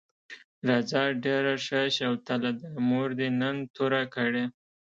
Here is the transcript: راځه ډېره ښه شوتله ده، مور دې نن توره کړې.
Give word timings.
راځه 0.67 1.03
ډېره 1.25 1.53
ښه 1.65 1.81
شوتله 1.97 2.51
ده، 2.59 2.67
مور 2.87 3.09
دې 3.19 3.27
نن 3.39 3.55
توره 3.75 4.03
کړې. 4.15 4.43